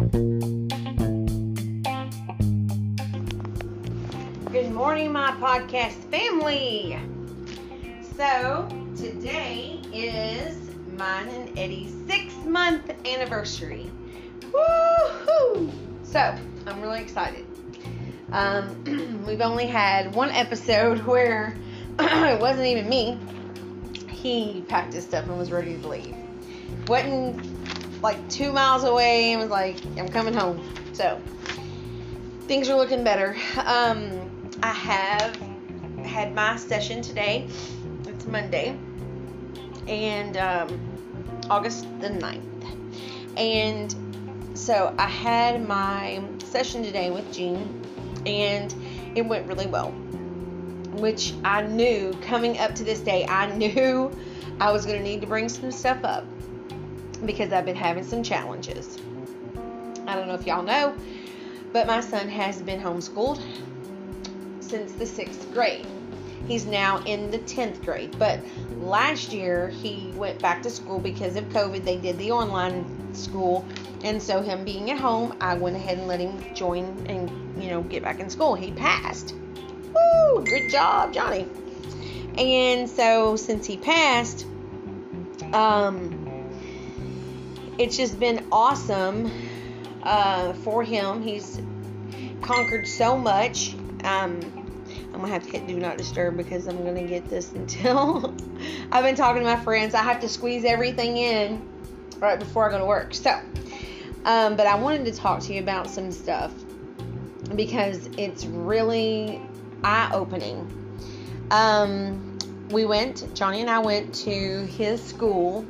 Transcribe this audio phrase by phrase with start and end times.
[0.00, 0.08] Good
[4.72, 6.98] morning, my podcast family.
[8.16, 8.66] So,
[8.96, 10.56] today is
[10.96, 13.90] mine and Eddie's six month anniversary.
[14.40, 15.70] Woohoo!
[16.02, 16.34] So,
[16.66, 17.44] I'm really excited.
[18.32, 21.54] Um, we've only had one episode where
[21.98, 23.18] it wasn't even me.
[24.08, 26.16] He packed his stuff and was ready to leave.
[26.88, 27.49] Wasn't
[28.02, 30.62] like two miles away and was like, I'm coming home.
[30.92, 31.20] So,
[32.42, 33.36] things are looking better.
[33.64, 34.30] Um,
[34.62, 35.36] I have
[36.04, 37.46] had my session today.
[38.06, 38.76] It's Monday.
[39.86, 40.80] And um,
[41.50, 42.40] August the 9th.
[43.36, 43.94] And
[44.58, 47.82] so I had my session today with Jean,
[48.26, 48.74] and
[49.14, 49.90] it went really well.
[50.92, 54.10] Which I knew coming up to this day, I knew
[54.58, 56.24] I was going to need to bring some stuff up
[57.24, 58.98] because I've been having some challenges.
[60.06, 60.94] I don't know if y'all know,
[61.72, 63.40] but my son has been homeschooled
[64.60, 65.86] since the sixth grade.
[66.46, 68.40] He's now in the 10th grade, but
[68.78, 71.84] last year he went back to school because of COVID.
[71.84, 73.64] They did the online school,
[74.02, 77.30] and so him being at home, I went ahead and let him join and
[77.62, 78.54] you know get back in school.
[78.54, 79.34] He passed.
[79.94, 80.44] Woo!
[80.44, 81.46] Good job, Johnny.
[82.36, 84.46] And so since he passed,
[85.52, 86.19] um,
[87.80, 89.32] it's just been awesome
[90.02, 91.22] uh, for him.
[91.22, 91.60] He's
[92.42, 93.74] conquered so much.
[94.04, 94.40] Um,
[95.14, 98.34] I'm gonna have to hit do not disturb because I'm gonna get this until
[98.92, 99.94] I've been talking to my friends.
[99.94, 101.66] I have to squeeze everything in
[102.18, 103.14] right before I go to work.
[103.14, 103.30] So,
[104.26, 106.52] um, but I wanted to talk to you about some stuff
[107.56, 109.40] because it's really
[109.82, 110.68] eye opening.
[111.50, 115.64] Um, we went, Johnny and I went to his school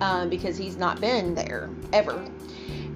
[0.00, 2.24] um, because he's not been there ever.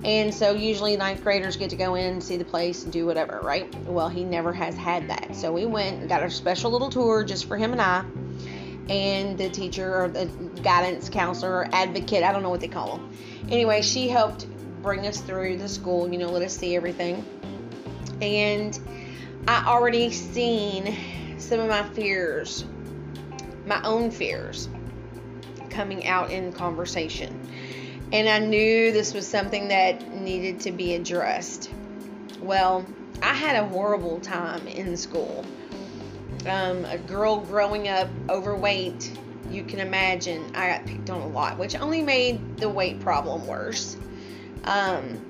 [0.05, 3.41] And so usually ninth graders get to go in see the place and do whatever,
[3.43, 3.75] right?
[3.87, 5.35] Well, he never has had that.
[5.35, 8.05] So we went got a special little tour just for him and I.
[8.91, 10.27] And the teacher or the
[10.63, 13.17] guidance counselor or advocate, I don't know what they call them.
[13.49, 14.47] Anyway, she helped
[14.83, 17.25] bring us through the school, you know, let us see everything.
[18.21, 18.79] And
[19.49, 20.95] I already seen
[21.39, 22.67] some of my fears,
[23.67, 24.69] my own fears,
[25.75, 27.39] coming out in conversation
[28.15, 31.71] and I knew this was something that needed to be addressed.
[32.41, 32.87] Well,
[33.21, 35.45] I had a horrible time in school.
[36.47, 39.19] Um, a girl growing up overweight,
[39.51, 43.47] you can imagine I got picked on a lot, which only made the weight problem
[43.49, 43.97] worse.
[44.63, 45.21] Um,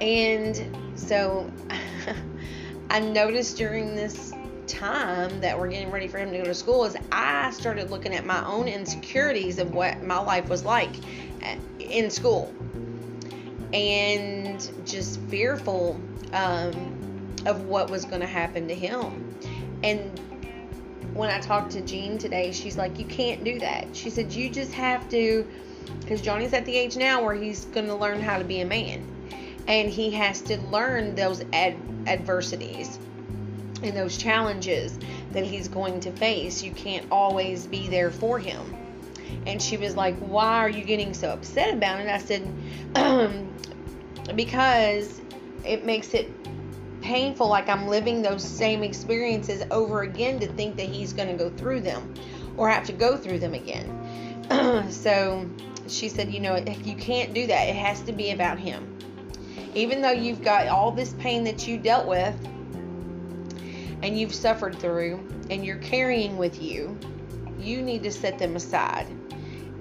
[0.00, 1.50] and so
[2.90, 4.34] I noticed during this
[4.66, 8.14] time that we're getting ready for him to go to school is I started looking
[8.14, 10.94] at my own insecurities of what my life was like
[11.78, 12.54] in school
[13.72, 16.00] and just fearful
[16.32, 16.72] um,
[17.46, 19.36] of what was going to happen to him.
[19.82, 20.18] And
[21.14, 23.94] when I talked to Jean today, she's like, You can't do that.
[23.94, 25.46] She said, You just have to,
[26.00, 28.66] because Johnny's at the age now where he's going to learn how to be a
[28.66, 29.06] man.
[29.66, 32.98] And he has to learn those ad- adversities
[33.82, 34.98] and those challenges
[35.32, 36.62] that he's going to face.
[36.62, 38.74] You can't always be there for him.
[39.46, 42.08] And she was like, Why are you getting so upset about it?
[42.08, 42.42] I said,
[42.94, 43.48] um,
[44.36, 45.20] Because
[45.64, 46.30] it makes it
[47.00, 51.34] painful, like I'm living those same experiences over again to think that he's going to
[51.34, 52.14] go through them
[52.56, 54.88] or have to go through them again.
[54.90, 55.48] so
[55.88, 57.68] she said, You know, you can't do that.
[57.68, 58.88] It has to be about him.
[59.74, 62.34] Even though you've got all this pain that you dealt with
[64.02, 66.98] and you've suffered through and you're carrying with you,
[67.58, 69.06] you need to set them aside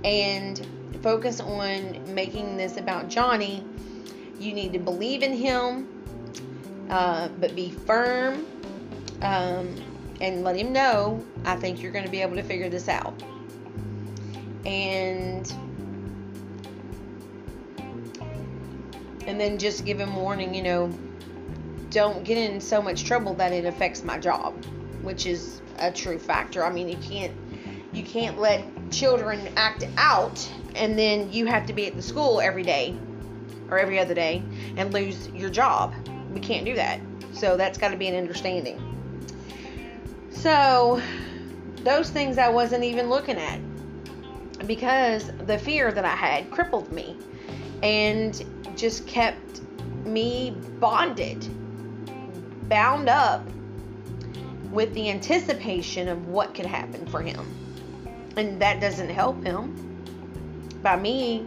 [0.03, 0.65] and
[1.01, 3.63] focus on making this about Johnny.
[4.39, 5.87] You need to believe in him,
[6.89, 8.45] uh, but be firm
[9.21, 9.75] um,
[10.19, 13.21] and let him know I think you're going to be able to figure this out.
[14.65, 15.51] And
[19.25, 20.91] and then just give him warning, you know,
[21.91, 24.65] don't get in so much trouble that it affects my job,
[25.03, 26.63] which is a true factor.
[26.63, 27.33] I mean, you can't
[27.93, 32.39] you can't let children act out and then you have to be at the school
[32.39, 32.97] every day
[33.69, 34.41] or every other day
[34.77, 35.93] and lose your job.
[36.33, 37.01] We can't do that.
[37.33, 38.79] So that's got to be an understanding.
[40.29, 41.01] So
[41.83, 43.59] those things I wasn't even looking at
[44.67, 47.17] because the fear that I had crippled me
[47.83, 48.41] and
[48.77, 49.61] just kept
[50.05, 51.45] me bonded,
[52.71, 53.45] bound up
[54.71, 57.45] with the anticipation of what could happen for him.
[58.37, 59.75] And that doesn't help him
[60.81, 61.45] by me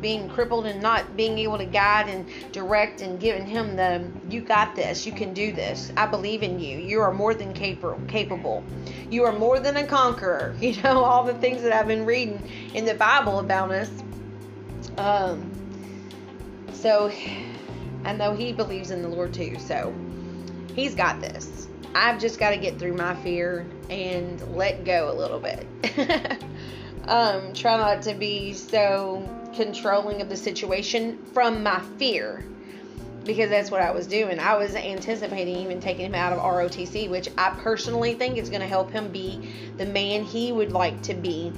[0.00, 4.40] being crippled and not being able to guide and direct and giving him the you
[4.40, 5.06] got this.
[5.06, 5.92] You can do this.
[5.96, 6.78] I believe in you.
[6.78, 8.64] You are more than capable
[9.10, 10.54] you are more than a conqueror.
[10.60, 12.42] You know all the things that i've been reading
[12.74, 13.90] in the bible about us.
[14.98, 15.50] Um
[16.72, 17.10] so
[18.04, 19.92] i know he believes in the lord too so
[20.78, 25.14] he's got this i've just got to get through my fear and let go a
[25.14, 25.66] little bit
[27.08, 32.44] um try not to be so controlling of the situation from my fear
[33.28, 34.40] because that's what I was doing.
[34.40, 38.62] I was anticipating even taking him out of ROTC, which I personally think is going
[38.62, 41.52] to help him be the man he would like to be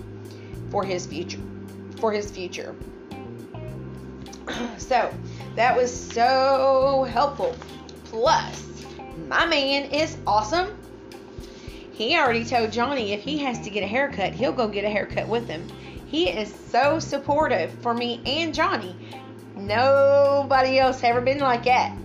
[0.71, 1.39] for his future.
[2.01, 2.75] For his future.
[4.79, 5.15] So
[5.55, 7.55] that was so helpful.
[8.07, 8.70] Plus,
[9.31, 10.77] my man is awesome.
[11.93, 14.91] He already told Johnny if he has to get a haircut, he'll go get a
[14.91, 15.69] haircut with him.
[16.07, 18.97] He is so supportive for me and Johnny.
[19.55, 21.97] Nobody else ever been like that.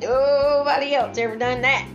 [0.00, 1.88] Nobody else ever done that.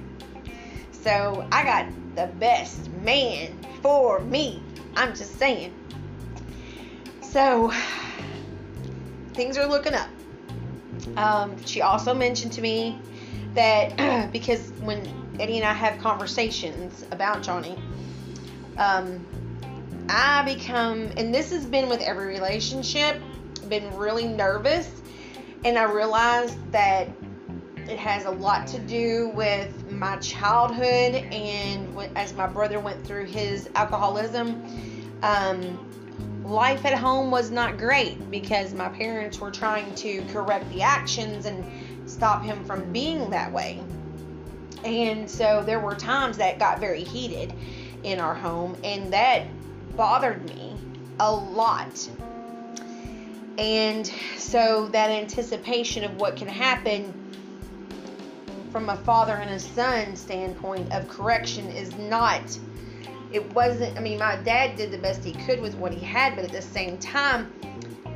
[0.92, 4.62] So I got the best man for me.
[4.98, 5.74] I'm just saying.
[7.22, 7.72] So
[9.32, 10.10] things are looking up.
[11.16, 13.00] Um, she also mentioned to me
[13.54, 15.08] that because when
[15.40, 17.78] Eddie and I have conversations about Johnny,
[18.78, 19.26] um,
[20.10, 23.22] I become, and this has been with every relationship,
[23.68, 25.02] been really nervous.
[25.66, 27.10] And I realized that
[27.90, 33.26] it has a lot to do with my childhood and as my brother went through
[33.26, 34.64] his alcoholism.
[35.24, 35.80] Um,
[36.44, 41.46] life at home was not great because my parents were trying to correct the actions
[41.46, 41.66] and
[42.08, 43.84] stop him from being that way.
[44.84, 47.54] And so there were times that got very heated
[48.04, 49.44] in our home, and that
[49.96, 50.76] bothered me
[51.20, 52.10] a lot.
[53.58, 54.06] And
[54.38, 57.14] so that anticipation of what can happen
[58.72, 62.60] from a father and a son standpoint of correction is not
[63.32, 66.36] it wasn't i mean my dad did the best he could with what he had
[66.36, 67.52] but at the same time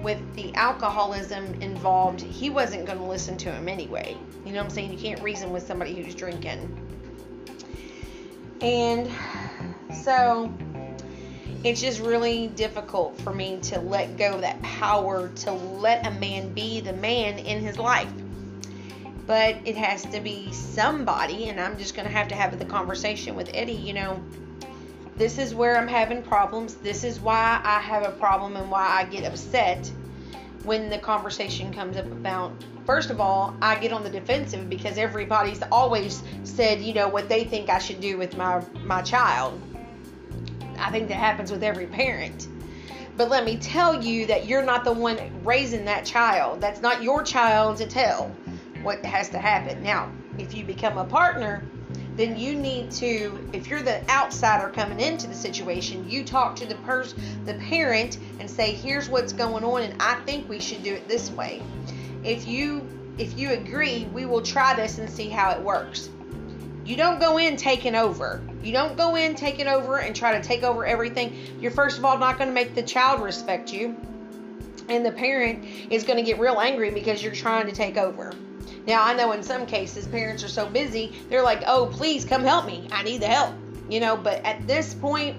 [0.03, 4.65] with the alcoholism involved he wasn't going to listen to him anyway you know what
[4.65, 6.77] i'm saying you can't reason with somebody who's drinking
[8.61, 9.09] and
[10.03, 10.51] so
[11.63, 16.11] it's just really difficult for me to let go of that power to let a
[16.11, 18.11] man be the man in his life.
[19.27, 22.65] But it has to be somebody, and I'm just going to have to have the
[22.65, 23.73] conversation with Eddie.
[23.73, 24.23] You know,
[25.21, 26.73] this is where I'm having problems.
[26.77, 29.91] This is why I have a problem and why I get upset
[30.63, 32.51] when the conversation comes up about
[32.87, 37.29] first of all, I get on the defensive because everybody's always said, you know, what
[37.29, 39.61] they think I should do with my my child.
[40.79, 42.47] I think that happens with every parent.
[43.15, 46.61] But let me tell you that you're not the one raising that child.
[46.61, 48.35] That's not your child to tell
[48.81, 49.83] what has to happen.
[49.83, 51.63] Now, if you become a partner,
[52.15, 56.65] then you need to if you're the outsider coming into the situation, you talk to
[56.65, 60.83] the person the parent and say, "Here's what's going on and I think we should
[60.83, 61.61] do it this way."
[62.23, 62.87] If you
[63.17, 66.09] if you agree, we will try this and see how it works.
[66.85, 68.41] You don't go in taking over.
[68.63, 71.35] You don't go in taking over and try to take over everything.
[71.59, 73.95] You're first of all not going to make the child respect you.
[74.89, 78.33] And the parent is going to get real angry because you're trying to take over.
[78.87, 82.43] Now, I know in some cases parents are so busy, they're like, oh, please come
[82.43, 82.87] help me.
[82.91, 83.53] I need the help.
[83.89, 85.37] You know, but at this point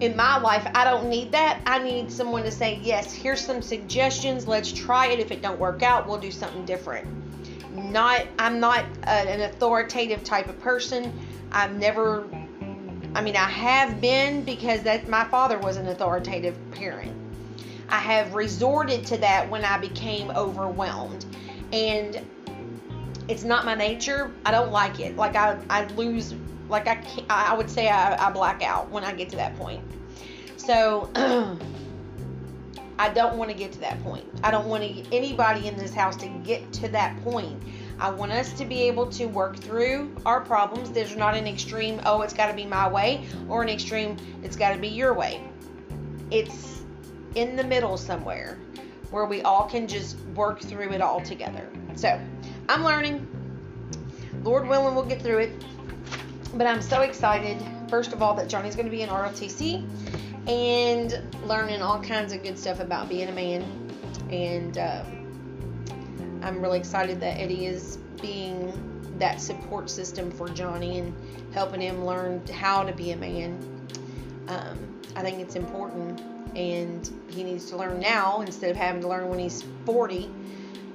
[0.00, 1.60] in my life, I don't need that.
[1.66, 4.48] I need someone to say, yes, here's some suggestions.
[4.48, 5.20] Let's try it.
[5.20, 7.06] If it don't work out, we'll do something different
[7.74, 11.12] not I'm not an authoritative type of person.
[11.52, 12.26] I've never
[13.14, 17.16] I mean I have been because that my father was an authoritative parent.
[17.88, 21.26] I have resorted to that when I became overwhelmed.
[21.72, 22.24] And
[23.28, 24.32] it's not my nature.
[24.44, 25.16] I don't like it.
[25.16, 26.34] Like I I lose
[26.68, 29.82] like I I would say I, I black out when I get to that point.
[30.56, 31.10] So
[33.00, 34.26] I don't want to get to that point.
[34.42, 37.62] I don't want anybody in this house to get to that point.
[37.98, 40.90] I want us to be able to work through our problems.
[40.90, 44.56] There's not an extreme, oh, it's got to be my way, or an extreme, it's
[44.56, 45.42] got to be your way.
[46.30, 46.82] It's
[47.34, 48.58] in the middle somewhere
[49.10, 51.68] where we all can just work through it all together.
[51.96, 52.20] So
[52.68, 53.26] I'm learning.
[54.42, 55.64] Lord willing, we'll get through it.
[56.54, 59.86] But I'm so excited, first of all, that Johnny's going to be in ROTC
[60.48, 63.62] and learning all kinds of good stuff about being a man.
[64.30, 68.72] And um, I'm really excited that Eddie is being
[69.18, 71.14] that support system for Johnny and
[71.52, 73.58] helping him learn how to be a man.
[74.48, 76.20] Um, I think it's important.
[76.56, 80.30] And he needs to learn now instead of having to learn when he's 40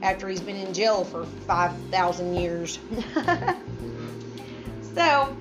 [0.02, 2.80] after he's been in jail for 5,000 years.
[4.96, 5.36] so,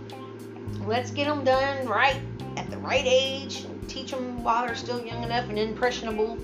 [0.86, 2.20] let's get them done right
[2.56, 3.66] at the right age.
[3.88, 6.38] Teach them while they're still young enough and impressionable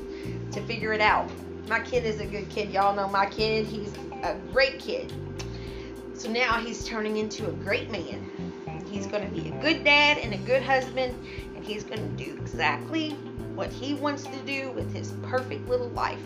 [0.53, 1.31] to figure it out.
[1.69, 2.71] My kid is a good kid.
[2.71, 3.67] Y'all know my kid.
[3.67, 5.13] He's a great kid.
[6.15, 8.31] So now he's turning into a great man.
[8.91, 11.15] He's going to be a good dad and a good husband,
[11.55, 13.17] and he's going to do exactly
[13.61, 16.23] what he wants to do with his perfect little life.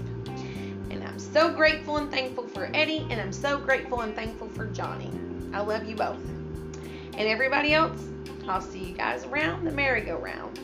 [0.91, 4.67] And I'm so grateful and thankful for Eddie, and I'm so grateful and thankful for
[4.67, 5.11] Johnny.
[5.53, 6.25] I love you both.
[7.19, 8.07] And everybody else,
[8.47, 10.61] I'll see you guys around the merry-go-round.